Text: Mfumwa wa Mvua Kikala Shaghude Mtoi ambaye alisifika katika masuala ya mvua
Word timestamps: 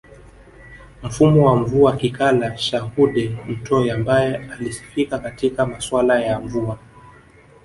Mfumwa 1.03 1.45
wa 1.51 1.55
Mvua 1.59 1.97
Kikala 1.97 2.57
Shaghude 2.57 3.37
Mtoi 3.47 3.89
ambaye 3.91 4.35
alisifika 4.37 5.19
katika 5.19 5.65
masuala 5.65 6.19
ya 6.19 6.39
mvua 6.39 6.77